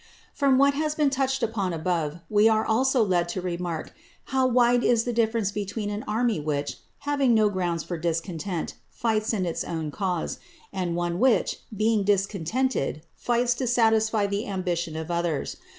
[0.33, 3.93] _From what has been touched upon above, we are also led to remark
[4.23, 9.31] how wide is the difference between an army which, having no ground for discontent, fights
[9.31, 10.39] in its own cause,
[10.73, 15.57] and one which, being discontented, fights to satisfy the ambition of others.